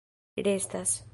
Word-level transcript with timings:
restas 0.37 1.01